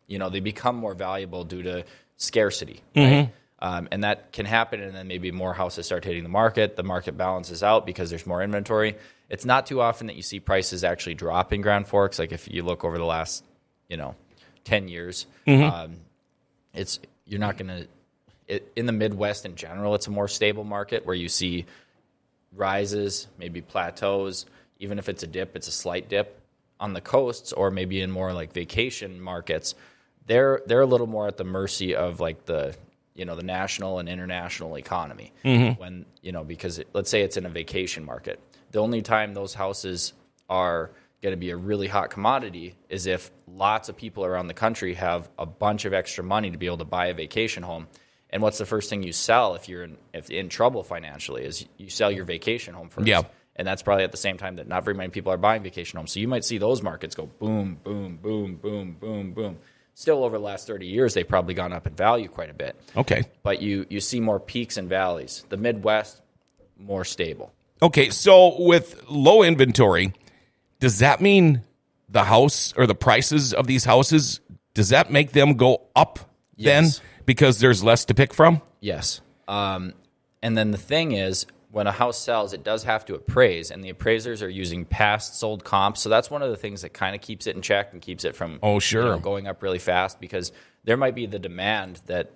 you 0.07 0.19
know 0.19 0.31
they 0.31 0.41
become 0.41 0.77
more 0.77 0.95
valuable 0.95 1.45
due 1.45 1.63
to 1.63 1.85
scarcity 2.17 2.81
right? 2.95 3.31
um, 3.59 3.89
and 3.91 4.05
that 4.05 4.33
can 4.33 4.47
happen 4.47 4.81
and 4.81 4.95
then 4.95 5.09
maybe 5.09 5.31
more 5.31 5.53
houses 5.53 5.87
start 5.87 6.05
hitting 6.05 6.23
the 6.23 6.29
market 6.29 6.77
the 6.77 6.83
market 6.83 7.17
balances 7.17 7.63
out 7.63 7.87
because 7.87 8.11
there's 8.11 8.27
more 8.27 8.43
inventory 8.43 8.97
it's 9.29 9.45
not 9.45 9.67
too 9.67 9.81
often 9.81 10.07
that 10.07 10.17
you 10.17 10.23
see 10.23 10.41
prices 10.41 10.85
actually 10.85 11.15
drop 11.15 11.53
in 11.53 11.61
grand 11.61 11.87
forks 11.87 12.19
like 12.19 12.33
if 12.33 12.49
you 12.49 12.63
look 12.63 12.85
over 12.85 12.99
the 12.99 13.05
last 13.05 13.45
you 13.89 13.97
know 13.97 14.15
10 14.65 14.89
years 14.89 15.27
um, 15.65 15.97
it's 16.73 16.99
you're 17.25 17.41
not 17.41 17.57
going 17.57 17.69
to 17.69 17.89
in 18.77 18.87
the 18.87 18.93
midwest 18.93 19.45
in 19.45 19.57
general 19.57 19.95
it's 19.95 20.07
a 20.07 20.11
more 20.11 20.29
stable 20.29 20.65
market 20.65 21.05
where 21.05 21.17
you 21.17 21.29
see 21.29 21.67
rises, 22.57 23.29
maybe 23.39 23.61
plateaus. 23.61 24.47
Even 24.79 24.99
if 24.99 25.09
it's 25.09 25.23
a 25.23 25.27
dip, 25.27 25.57
it's 25.57 25.69
a 25.69 25.73
slight 25.73 26.09
dip. 26.09 26.41
On 26.79 26.93
the 26.93 27.01
coasts 27.01 27.53
or 27.53 27.71
maybe 27.71 28.03
in 28.03 28.11
more 28.11 28.35
like 28.35 28.53
vacation 28.53 29.19
markets, 29.19 29.75
they're 30.27 30.61
they're 30.67 30.83
a 30.83 30.87
little 30.87 31.07
more 31.07 31.27
at 31.27 31.39
the 31.39 31.45
mercy 31.45 31.95
of 31.95 32.21
like 32.21 32.45
the 32.45 32.77
you 33.15 33.25
know 33.25 33.35
the 33.35 33.43
national 33.43 33.99
and 33.99 34.09
international 34.09 34.77
economy. 34.77 35.33
Mm-hmm. 35.43 35.81
When 35.81 36.05
you 36.21 36.33
know 36.33 36.45
because 36.45 36.79
it, 36.79 36.89
let's 36.93 37.09
say 37.09 37.23
it's 37.23 37.39
in 37.39 37.47
a 37.47 37.49
vacation 37.49 38.05
market, 38.05 38.41
the 38.73 38.81
only 38.81 39.01
time 39.01 39.33
those 39.33 39.55
houses 39.55 40.13
are 40.51 40.91
going 41.23 41.33
to 41.33 41.39
be 41.39 41.51
a 41.51 41.57
really 41.57 41.89
hot 41.89 42.11
commodity 42.11 42.75
is 42.89 43.07
if 43.07 43.31
lots 43.49 43.89
of 43.89 43.97
people 43.97 44.25
around 44.25 44.49
the 44.49 44.55
country 44.55 44.95
have 44.95 45.29
a 45.39 45.47
bunch 45.47 45.85
of 45.85 45.95
extra 45.95 46.23
money 46.23 46.51
to 46.51 46.59
be 46.59 46.67
able 46.67 46.79
to 46.79 46.85
buy 46.85 47.07
a 47.07 47.15
vacation 47.15 47.63
home. 47.63 47.89
And 48.31 48.43
what's 48.43 48.59
the 48.59 48.67
first 48.67 48.91
thing 48.91 49.03
you 49.03 49.13
sell 49.13 49.55
if 49.55 49.69
you're 49.69 49.85
in, 49.85 49.97
if 50.13 50.31
in 50.31 50.49
trouble 50.49 50.83
financially 50.83 51.45
is 51.45 51.67
you 51.79 51.89
sell 51.89 52.11
your 52.11 52.25
vacation 52.25 52.75
home 52.75 52.91
first. 52.91 53.07
Yeah. 53.07 53.23
And 53.57 53.67
that's 53.67 53.83
probably 53.83 54.05
at 54.05 54.11
the 54.13 54.19
same 54.19 54.37
time 54.37 54.57
that 54.57 54.69
not 54.69 54.85
very 54.85 54.95
many 54.95 55.09
people 55.11 55.33
are 55.33 55.39
buying 55.39 55.63
vacation 55.63 55.97
homes. 55.97 56.13
So 56.13 56.21
you 56.21 56.29
might 56.29 56.45
see 56.45 56.59
those 56.59 56.83
markets 56.83 57.15
go 57.15 57.27
boom, 57.27 57.79
boom, 57.83 58.19
boom, 58.23 58.57
boom, 58.57 58.97
boom, 59.01 59.33
boom. 59.33 59.59
Still 59.95 60.25
over 60.25 60.37
the 60.37 60.45
last 60.45 60.67
30 60.67 60.87
years, 60.87 61.15
they've 61.15 61.27
probably 61.27 61.55
gone 61.55 61.73
up 61.73 61.87
in 61.87 61.95
value 61.95 62.29
quite 62.29 62.51
a 62.51 62.55
bit. 62.55 62.77
Okay. 62.95 63.25
But 63.43 63.63
you, 63.63 63.87
you 63.89 64.01
see 64.01 64.21
more 64.21 64.39
peaks 64.39 64.77
and 64.77 64.91
valleys. 64.91 65.45
The 65.49 65.57
Midwest, 65.57 66.21
more 66.79 67.05
stable. 67.05 67.51
Okay. 67.81 68.11
So, 68.11 68.61
with 68.61 69.03
low 69.09 69.43
inventory, 69.43 70.13
does 70.81 70.99
that 70.99 71.23
mean 71.23 71.63
the 72.11 72.25
house 72.25 72.75
or 72.77 72.87
the 72.87 72.95
prices 72.95 73.55
of 73.55 73.67
these 73.67 73.85
houses, 73.85 74.41
does 74.75 74.91
that 74.91 75.11
make 75.11 75.33
them 75.33 75.55
go 75.55 75.83
up 75.97 76.19
then 76.59 76.89
because 77.25 77.59
there's 77.59 77.83
less 77.83 78.05
to 78.07 78.15
pick 78.15 78.33
from? 78.35 78.61
Yes. 78.81 79.21
Um, 79.49 79.95
and 80.43 80.57
then 80.57 80.71
the 80.71 80.79
thing 80.79 81.13
is, 81.13 81.47
when 81.71 81.87
a 81.87 81.93
house 81.93 82.19
sells, 82.19 82.53
it 82.53 82.65
does 82.65 82.85
have 82.85 83.05
to 83.07 83.15
appraise, 83.15 83.71
and 83.71 83.83
the 83.83 83.91
appraisers 83.91 84.43
are 84.43 84.49
using 84.49 84.85
past 84.85 85.39
sold 85.39 85.65
comps. 85.65 86.01
So 86.01 86.09
that's 86.09 86.31
one 86.31 86.43
of 86.43 86.51
the 86.51 86.57
things 86.57 86.83
that 86.83 86.93
kind 86.93 87.15
of 87.15 87.21
keeps 87.21 87.47
it 87.47 87.57
in 87.57 87.63
check 87.63 87.93
and 87.93 88.01
keeps 88.01 88.25
it 88.25 88.37
from 88.37 88.59
Oh, 88.63 88.75
you 88.75 88.81
sure. 88.81 89.05
know, 89.05 89.19
going 89.19 89.47
up 89.47 89.63
really 89.63 89.79
fast 89.79 90.21
because 90.21 90.53
there 90.85 90.97
might 90.97 91.15
be 91.15 91.27
the 91.27 91.39
demand 91.39 92.01
that 92.07 92.31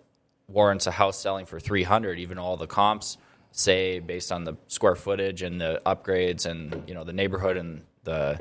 warrants 0.48 0.86
a 0.88 0.90
house 0.90 1.16
selling 1.16 1.46
for 1.46 1.60
300 1.60 2.18
even 2.18 2.36
all 2.36 2.56
the 2.56 2.66
comps 2.66 3.18
say 3.52 4.00
based 4.00 4.32
on 4.32 4.42
the 4.42 4.56
square 4.66 4.96
footage 4.96 5.42
and 5.42 5.60
the 5.60 5.80
upgrades 5.86 6.44
and 6.44 6.82
you 6.88 6.92
know 6.94 7.04
the 7.04 7.12
neighborhood 7.12 7.56
and 7.56 7.82
the 8.02 8.36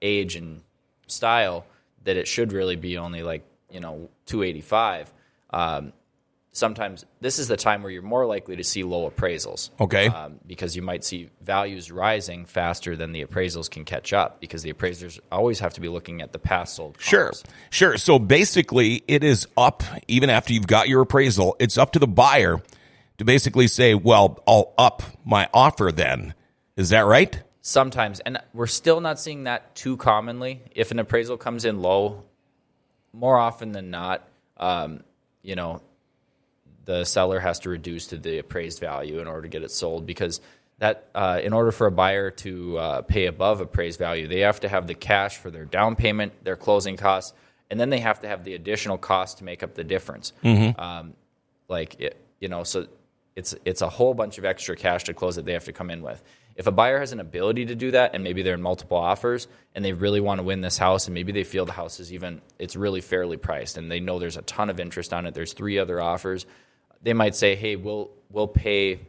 age 0.00 0.36
and 0.36 0.62
style 1.06 1.66
that 2.04 2.16
it 2.16 2.26
should 2.26 2.50
really 2.54 2.76
be 2.76 2.96
only 2.96 3.22
like 3.22 3.44
you 3.70 3.78
know 3.78 4.08
285 4.24 5.12
um, 5.50 5.92
sometimes 6.52 7.04
this 7.20 7.38
is 7.38 7.48
the 7.48 7.56
time 7.56 7.82
where 7.82 7.92
you're 7.92 8.02
more 8.02 8.26
likely 8.26 8.56
to 8.56 8.64
see 8.64 8.82
low 8.82 9.08
appraisals 9.08 9.70
Okay. 9.80 10.08
um, 10.08 10.40
because 10.46 10.74
you 10.74 10.82
might 10.82 11.04
see 11.04 11.30
values 11.40 11.92
rising 11.92 12.44
faster 12.44 12.96
than 12.96 13.12
the 13.12 13.24
appraisals 13.24 13.70
can 13.70 13.84
catch 13.84 14.12
up 14.12 14.40
because 14.40 14.62
the 14.62 14.70
appraisers 14.70 15.20
always 15.30 15.60
have 15.60 15.74
to 15.74 15.80
be 15.80 15.88
looking 15.88 16.22
at 16.22 16.32
the 16.32 16.38
past 16.38 16.74
sold 16.74 16.94
comps. 16.94 17.06
Sure, 17.06 17.32
sure. 17.70 17.96
So 17.98 18.18
basically, 18.18 19.02
it 19.06 19.22
is 19.22 19.46
up 19.56 19.82
even 20.08 20.28
after 20.30 20.52
you've 20.52 20.66
got 20.66 20.88
your 20.88 21.02
appraisal. 21.02 21.54
It's 21.60 21.78
up 21.78 21.92
to 21.92 21.98
the 21.98 22.08
buyer 22.08 22.60
to 23.18 23.24
basically 23.24 23.68
say, 23.68 23.94
"Well, 23.94 24.42
I'll 24.46 24.74
up 24.76 25.02
my 25.24 25.48
offer." 25.54 25.92
Then 25.92 26.34
is 26.76 26.88
that 26.90 27.02
right? 27.06 27.40
sometimes 27.62 28.20
and 28.20 28.38
we're 28.54 28.66
still 28.66 29.02
not 29.02 29.20
seeing 29.20 29.44
that 29.44 29.74
too 29.74 29.94
commonly 29.98 30.62
if 30.74 30.92
an 30.92 30.98
appraisal 30.98 31.36
comes 31.36 31.66
in 31.66 31.82
low 31.82 32.24
more 33.12 33.36
often 33.36 33.72
than 33.72 33.90
not, 33.90 34.26
um, 34.56 35.04
you 35.42 35.54
know, 35.54 35.82
the 36.90 37.04
seller 37.04 37.38
has 37.38 37.60
to 37.60 37.68
reduce 37.68 38.08
to 38.08 38.18
the 38.18 38.38
appraised 38.38 38.80
value 38.80 39.20
in 39.20 39.28
order 39.28 39.42
to 39.42 39.48
get 39.48 39.62
it 39.62 39.70
sold 39.70 40.06
because 40.06 40.40
that 40.78 41.08
uh, 41.14 41.40
in 41.40 41.52
order 41.52 41.70
for 41.70 41.86
a 41.86 41.92
buyer 41.92 42.32
to 42.32 42.78
uh, 42.78 43.02
pay 43.02 43.26
above 43.26 43.60
appraised 43.60 43.98
value, 43.98 44.26
they 44.26 44.40
have 44.40 44.58
to 44.60 44.68
have 44.68 44.88
the 44.88 44.94
cash 44.94 45.36
for 45.36 45.52
their 45.52 45.64
down 45.64 45.94
payment, 45.94 46.32
their 46.42 46.56
closing 46.56 46.96
costs, 46.96 47.32
and 47.70 47.78
then 47.78 47.90
they 47.90 48.00
have 48.00 48.20
to 48.22 48.28
have 48.28 48.42
the 48.42 48.54
additional 48.54 48.98
cost 48.98 49.38
to 49.38 49.44
make 49.44 49.62
up 49.62 49.74
the 49.74 49.84
difference. 49.84 50.32
Um, 50.70 51.14
like 51.68 52.00
it, 52.00 52.16
you 52.40 52.48
know, 52.48 52.64
so 52.64 52.88
it's 53.36 53.54
it's 53.64 53.82
a 53.82 53.88
whole 53.88 54.14
bunch 54.14 54.38
of 54.38 54.44
extra 54.44 54.74
cash 54.74 55.04
to 55.04 55.14
close 55.14 55.36
that 55.36 55.44
they 55.44 55.52
have 55.52 55.66
to 55.66 55.72
come 55.72 55.90
in 55.90 56.02
with. 56.02 56.20
If 56.56 56.66
a 56.66 56.72
buyer 56.72 56.98
has 56.98 57.12
an 57.12 57.20
ability 57.20 57.66
to 57.66 57.76
do 57.76 57.92
that, 57.92 58.14
and 58.14 58.24
maybe 58.24 58.42
they're 58.42 58.54
in 58.54 58.62
multiple 58.62 58.96
offers, 58.96 59.46
and 59.76 59.84
they 59.84 59.92
really 59.92 60.20
want 60.20 60.40
to 60.40 60.42
win 60.42 60.60
this 60.60 60.76
house, 60.76 61.06
and 61.06 61.14
maybe 61.14 61.30
they 61.30 61.44
feel 61.44 61.66
the 61.66 61.72
house 61.72 62.00
is 62.00 62.12
even 62.12 62.40
it's 62.58 62.74
really 62.74 63.00
fairly 63.00 63.36
priced, 63.36 63.78
and 63.78 63.88
they 63.88 64.00
know 64.00 64.18
there's 64.18 64.36
a 64.36 64.42
ton 64.42 64.70
of 64.70 64.80
interest 64.80 65.12
on 65.12 65.26
it. 65.26 65.34
There's 65.34 65.52
three 65.52 65.78
other 65.78 66.00
offers. 66.00 66.46
They 67.02 67.12
might 67.12 67.34
say, 67.34 67.56
"Hey, 67.56 67.76
we'll 67.76 68.10
we'll 68.30 68.48
pay 68.48 69.00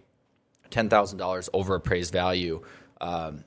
ten 0.69 0.89
thousand 0.89 1.17
dollars 1.17 1.49
over 1.53 1.75
appraised 1.75 2.13
value." 2.13 2.63
Um, 2.99 3.43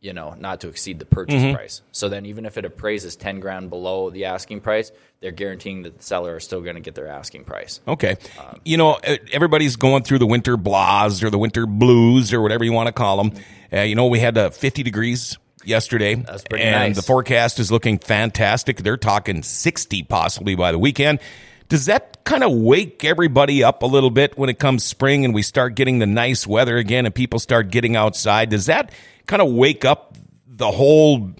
you 0.00 0.12
know, 0.12 0.34
not 0.38 0.60
to 0.60 0.68
exceed 0.68 1.00
the 1.00 1.04
purchase 1.04 1.52
price. 1.52 1.82
So 1.90 2.08
then, 2.08 2.24
even 2.26 2.46
if 2.46 2.56
it 2.56 2.64
appraises 2.64 3.16
ten 3.16 3.40
grand 3.40 3.68
below 3.68 4.10
the 4.10 4.26
asking 4.26 4.60
price, 4.60 4.92
they're 5.20 5.32
guaranteeing 5.32 5.82
that 5.82 5.98
the 5.98 6.02
seller 6.02 6.36
is 6.36 6.44
still 6.44 6.60
going 6.60 6.76
to 6.76 6.80
get 6.80 6.94
their 6.94 7.08
asking 7.08 7.44
price. 7.44 7.80
Okay. 7.88 8.16
you 8.64 8.76
know, 8.76 8.98
everybody's 9.32 9.76
going 9.76 10.04
through 10.04 10.20
the 10.20 10.26
winter 10.26 10.56
blahs 10.56 11.22
or 11.24 11.30
the 11.30 11.38
winter 11.38 11.66
blues 11.66 12.32
or 12.32 12.40
whatever 12.40 12.64
you 12.64 12.72
want 12.72 12.86
to 12.86 12.92
call 12.92 13.16
them. 13.16 13.32
Uh, 13.72 13.80
you 13.80 13.96
know, 13.96 14.06
we 14.06 14.20
had 14.20 14.38
uh, 14.38 14.50
50 14.50 14.84
degrees 14.84 15.36
yesterday. 15.64 16.14
That's 16.14 16.44
pretty 16.44 16.64
and 16.64 16.90
nice. 16.90 16.96
the 16.96 17.02
forecast 17.02 17.58
is 17.58 17.70
looking 17.70 17.98
fantastic. 17.98 18.78
They're 18.78 18.96
talking 18.96 19.42
60 19.42 20.02
possibly 20.04 20.54
by 20.54 20.72
the 20.72 20.78
weekend. 20.78 21.20
Does 21.68 21.86
that 21.86 22.17
kind 22.28 22.44
of 22.44 22.52
wake 22.52 23.04
everybody 23.04 23.64
up 23.64 23.82
a 23.82 23.86
little 23.86 24.10
bit 24.10 24.36
when 24.36 24.50
it 24.50 24.58
comes 24.58 24.84
spring 24.84 25.24
and 25.24 25.32
we 25.32 25.40
start 25.40 25.74
getting 25.74 25.98
the 25.98 26.06
nice 26.06 26.46
weather 26.46 26.76
again 26.76 27.06
and 27.06 27.14
people 27.14 27.38
start 27.38 27.70
getting 27.70 27.96
outside? 27.96 28.50
Does 28.50 28.66
that 28.66 28.92
kind 29.26 29.40
of 29.40 29.50
wake 29.50 29.86
up 29.86 30.14
the 30.46 30.70
whole, 30.70 31.30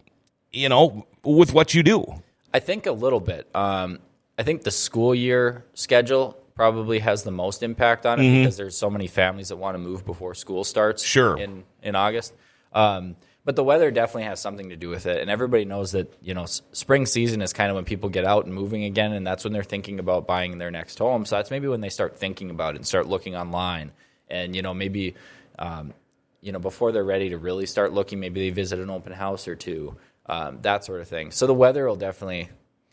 you 0.50 0.70
know, 0.70 1.06
with 1.22 1.52
what 1.52 1.74
you 1.74 1.82
do? 1.82 2.06
I 2.54 2.60
think 2.60 2.86
a 2.86 2.92
little 2.92 3.20
bit. 3.20 3.54
Um, 3.54 3.98
I 4.38 4.44
think 4.44 4.62
the 4.62 4.70
school 4.70 5.14
year 5.14 5.66
schedule 5.74 6.38
probably 6.54 7.00
has 7.00 7.22
the 7.22 7.30
most 7.32 7.62
impact 7.62 8.06
on 8.06 8.18
it 8.18 8.38
because 8.38 8.56
there's 8.56 8.76
so 8.76 8.88
many 8.88 9.08
families 9.08 9.50
that 9.50 9.56
want 9.56 9.74
to 9.74 9.78
move 9.78 10.06
before 10.06 10.34
school 10.34 10.64
starts. 10.64 11.04
Sure. 11.04 11.36
In 11.36 11.64
in 11.82 11.96
August, 11.96 12.32
um, 12.72 13.16
but 13.44 13.56
the 13.56 13.64
weather 13.64 13.90
definitely 13.90 14.24
has 14.24 14.40
something 14.40 14.70
to 14.70 14.76
do 14.76 14.88
with 14.88 15.06
it, 15.06 15.20
and 15.20 15.30
everybody 15.30 15.64
knows 15.64 15.92
that 15.92 16.12
you 16.22 16.34
know 16.34 16.46
spring 16.46 17.06
season 17.06 17.42
is 17.42 17.52
kind 17.52 17.70
of 17.70 17.76
when 17.76 17.84
people 17.84 18.08
get 18.08 18.24
out 18.24 18.44
and 18.44 18.54
moving 18.54 18.84
again, 18.84 19.12
and 19.12 19.26
that's 19.26 19.44
when 19.44 19.52
they're 19.52 19.62
thinking 19.62 19.98
about 19.98 20.26
buying 20.26 20.58
their 20.58 20.70
next 20.70 20.98
home. 20.98 21.24
So 21.24 21.36
that's 21.36 21.50
maybe 21.50 21.68
when 21.68 21.80
they 21.80 21.88
start 21.88 22.18
thinking 22.18 22.50
about 22.50 22.74
it 22.74 22.78
and 22.78 22.86
start 22.86 23.06
looking 23.06 23.36
online, 23.36 23.92
and 24.28 24.54
you 24.54 24.62
know 24.62 24.74
maybe. 24.74 25.14
Um, 25.58 25.92
you 26.40 26.52
know, 26.52 26.60
before 26.60 26.92
they're 26.92 27.04
ready 27.04 27.30
to 27.30 27.36
really 27.38 27.66
start 27.66 27.92
looking, 27.92 28.20
maybe 28.20 28.40
they 28.40 28.50
visit 28.50 28.78
an 28.78 28.90
open 28.90 29.12
house 29.12 29.48
or 29.48 29.56
two, 29.56 29.96
um, 30.26 30.60
that 30.62 30.84
sort 30.84 31.00
of 31.00 31.08
thing. 31.08 31.30
So 31.32 31.46
the 31.46 31.54
weather 31.54 31.86
will 31.88 31.96
definitely, 31.96 32.48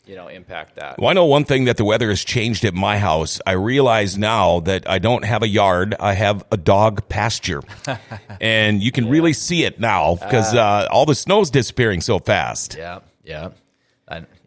you 0.06 0.14
know, 0.14 0.28
impact 0.28 0.76
that. 0.76 0.98
Well, 0.98 1.10
I 1.10 1.12
know 1.12 1.26
one 1.26 1.44
thing 1.44 1.64
that 1.64 1.76
the 1.76 1.84
weather 1.84 2.08
has 2.08 2.24
changed 2.24 2.64
at 2.64 2.74
my 2.74 2.98
house. 2.98 3.40
I 3.44 3.52
realize 3.52 4.16
now 4.16 4.60
that 4.60 4.88
I 4.88 4.98
don't 4.98 5.24
have 5.24 5.42
a 5.42 5.48
yard; 5.48 5.94
I 5.98 6.14
have 6.14 6.44
a 6.52 6.56
dog 6.56 7.08
pasture, 7.08 7.62
and 8.40 8.82
you 8.82 8.92
can 8.92 9.08
really 9.08 9.32
see 9.32 9.64
it 9.64 9.80
now 9.80 10.14
because 10.14 10.54
uh, 10.54 10.88
all 10.90 11.06
the 11.06 11.14
snow's 11.14 11.50
disappearing 11.50 12.00
so 12.00 12.18
fast. 12.18 12.76
Yeah, 12.76 13.00
yeah, 13.24 13.50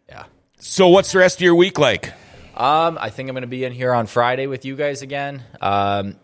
yeah. 0.08 0.24
So, 0.58 0.88
what's 0.88 1.12
the 1.12 1.18
rest 1.18 1.36
of 1.38 1.42
your 1.42 1.54
week 1.54 1.78
like? 1.78 2.12
Um, 2.54 2.98
I 3.00 3.10
think 3.10 3.28
I'm 3.28 3.34
going 3.34 3.42
to 3.42 3.48
be 3.48 3.64
in 3.64 3.72
here 3.72 3.94
on 3.94 4.06
Friday 4.06 4.46
with 4.46 4.64
you 4.64 4.76
guys 4.76 5.00
again. 5.00 5.42
Um, 5.60 6.16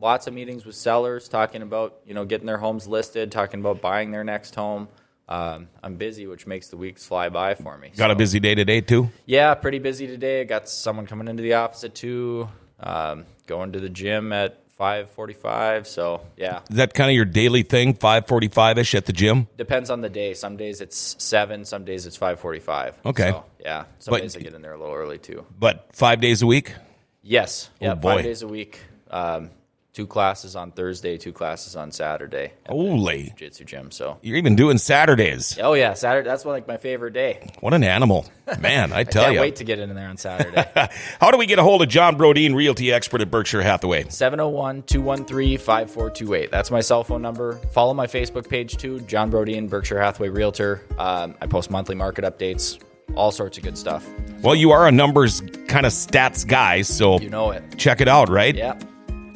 lots 0.00 0.26
of 0.26 0.34
meetings 0.34 0.66
with 0.66 0.74
sellers, 0.74 1.28
talking 1.28 1.62
about 1.62 2.00
you 2.06 2.14
know 2.14 2.24
getting 2.24 2.46
their 2.46 2.58
homes 2.58 2.86
listed, 2.86 3.32
talking 3.32 3.60
about 3.60 3.80
buying 3.80 4.10
their 4.10 4.24
next 4.24 4.54
home. 4.54 4.88
Um, 5.30 5.68
I'm 5.82 5.94
busy, 5.94 6.26
which 6.26 6.46
makes 6.46 6.68
the 6.68 6.76
weeks 6.76 7.06
fly 7.06 7.28
by 7.28 7.54
for 7.54 7.78
me. 7.78 7.92
Got 7.96 8.10
a 8.10 8.16
busy 8.16 8.40
day 8.40 8.54
today 8.56 8.80
too. 8.80 9.10
Yeah, 9.26 9.54
pretty 9.54 9.78
busy 9.78 10.06
today. 10.08 10.40
I 10.40 10.44
got 10.44 10.68
someone 10.68 11.06
coming 11.06 11.28
into 11.28 11.42
the 11.42 11.54
office 11.54 11.84
at 11.84 11.94
two. 11.94 12.48
Um, 12.80 13.24
going 13.46 13.72
to 13.72 13.80
the 13.80 13.88
gym 13.90 14.32
at 14.32 14.58
five 14.70 15.10
forty-five. 15.10 15.86
So 15.86 16.22
yeah, 16.36 16.60
Is 16.70 16.76
that 16.78 16.94
kind 16.94 17.10
of 17.10 17.14
your 17.14 17.26
daily 17.26 17.62
thing? 17.62 17.94
Five 17.94 18.26
forty-five 18.26 18.76
ish 18.78 18.94
at 18.96 19.06
the 19.06 19.12
gym. 19.12 19.46
depends 19.56 19.88
on 19.90 20.00
the 20.00 20.08
day. 20.08 20.34
Some 20.34 20.56
days 20.56 20.80
it's 20.80 21.14
seven. 21.22 21.64
Some 21.64 21.84
days 21.84 22.06
it's 22.06 22.16
five 22.16 22.40
forty-five. 22.40 22.98
Okay. 23.06 23.30
So, 23.30 23.44
yeah. 23.60 23.84
Some 24.00 24.12
But- 24.12 24.22
days 24.22 24.36
I 24.36 24.40
get 24.40 24.54
in 24.54 24.62
there 24.62 24.72
a 24.72 24.78
little 24.80 24.94
early 24.94 25.18
too. 25.18 25.44
But 25.58 25.90
five 25.94 26.20
days 26.20 26.42
a 26.42 26.46
week. 26.46 26.74
Yes. 27.22 27.70
Yeah. 27.80 27.92
Oh, 27.92 27.94
boy. 27.96 28.14
Five 28.16 28.24
days 28.24 28.42
a 28.42 28.48
week. 28.48 28.80
Um, 29.10 29.50
two 29.92 30.06
classes 30.06 30.56
on 30.56 30.72
Thursday. 30.72 31.16
Two 31.18 31.32
classes 31.32 31.76
on 31.76 31.92
Saturday. 31.92 32.52
At 32.66 32.72
Holy, 32.72 33.24
the 33.24 33.30
jiu-jitsu 33.30 33.64
gym. 33.64 33.90
So. 33.90 34.18
you're 34.22 34.36
even 34.36 34.56
doing 34.56 34.78
Saturdays. 34.78 35.58
Oh 35.60 35.74
yeah, 35.74 35.94
Saturday. 35.94 36.28
That's 36.28 36.44
one 36.44 36.54
like 36.54 36.68
my 36.68 36.76
favorite 36.76 37.12
day. 37.12 37.50
What 37.60 37.74
an 37.74 37.84
animal, 37.84 38.26
man! 38.60 38.92
I 38.92 39.04
tell 39.10 39.24
Can't 39.24 39.34
you. 39.34 39.40
wait 39.40 39.56
to 39.56 39.64
get 39.64 39.78
in 39.78 39.94
there 39.94 40.08
on 40.08 40.16
Saturday. 40.16 40.64
How 41.20 41.30
do 41.30 41.38
we 41.38 41.46
get 41.46 41.58
a 41.58 41.62
hold 41.62 41.82
of 41.82 41.88
Jon 41.88 42.16
Broden, 42.16 42.54
realty 42.54 42.92
expert 42.92 43.20
at 43.20 43.30
Berkshire 43.30 43.62
Hathaway? 43.62 44.04
701-213-5428. 44.04 46.50
That's 46.50 46.70
my 46.70 46.80
cell 46.80 47.04
phone 47.04 47.22
number. 47.22 47.56
Follow 47.72 47.94
my 47.94 48.06
Facebook 48.06 48.48
page 48.48 48.76
too, 48.76 49.00
Jon 49.00 49.30
Broden 49.30 49.68
Berkshire 49.68 50.00
Hathaway 50.00 50.28
Realtor. 50.28 50.82
Um, 50.98 51.34
I 51.40 51.46
post 51.46 51.70
monthly 51.70 51.94
market 51.94 52.24
updates, 52.24 52.78
all 53.14 53.32
sorts 53.32 53.58
of 53.58 53.64
good 53.64 53.78
stuff. 53.78 54.06
Well, 54.42 54.54
you 54.54 54.70
are 54.72 54.86
a 54.86 54.92
numbers 54.92 55.40
kind 55.68 55.86
of 55.86 55.92
stats 55.92 56.46
guy, 56.46 56.82
so 56.82 57.18
You 57.20 57.30
know 57.30 57.50
it. 57.50 57.62
check 57.76 58.00
it 58.00 58.08
out, 58.08 58.28
right? 58.28 58.54
Yeah. 58.54 58.78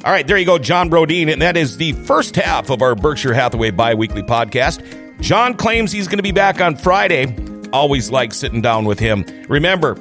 All 0.03 0.11
right, 0.11 0.27
there 0.27 0.37
you 0.37 0.45
go, 0.45 0.59
Jon 0.59 0.89
Broden, 0.89 1.31
and 1.31 1.41
that 1.41 1.55
is 1.57 1.77
the 1.77 1.93
first 1.93 2.35
half 2.35 2.69
of 2.69 2.81
our 2.83 2.93
Berkshire 2.93 3.33
Hathaway 3.33 3.71
bi-weekly 3.71 4.21
podcast. 4.21 4.83
John 5.19 5.55
claims 5.55 5.91
he's 5.91 6.07
going 6.07 6.19
to 6.19 6.23
be 6.23 6.31
back 6.31 6.61
on 6.61 6.75
Friday. 6.75 7.35
Always 7.73 8.11
like 8.11 8.31
sitting 8.33 8.61
down 8.61 8.85
with 8.85 8.99
him. 8.99 9.25
Remember, 9.49 9.95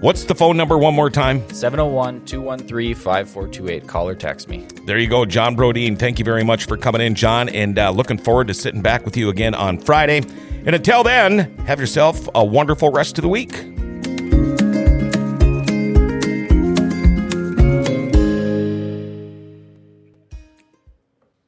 what's 0.00 0.24
the 0.24 0.34
phone 0.34 0.56
number 0.56 0.76
one 0.76 0.94
more 0.94 1.08
time? 1.08 1.40
701-213-5428. 1.42 3.86
Call 3.86 4.08
or 4.08 4.16
text 4.16 4.48
me. 4.48 4.66
There 4.86 4.98
you 4.98 5.08
go, 5.08 5.24
Jon 5.24 5.56
Broden. 5.56 5.96
Thank 5.98 6.18
you 6.18 6.24
very 6.24 6.42
much 6.42 6.66
for 6.66 6.76
coming 6.76 7.00
in, 7.00 7.14
John, 7.14 7.48
and 7.48 7.78
uh, 7.78 7.90
looking 7.90 8.18
forward 8.18 8.48
to 8.48 8.54
sitting 8.54 8.82
back 8.82 9.04
with 9.04 9.16
you 9.16 9.28
again 9.28 9.54
on 9.54 9.78
Friday. 9.78 10.18
And 10.66 10.74
until 10.74 11.04
then, 11.04 11.56
have 11.66 11.78
yourself 11.78 12.28
a 12.34 12.44
wonderful 12.44 12.90
rest 12.90 13.18
of 13.18 13.22
the 13.22 13.28
week. 13.28 13.52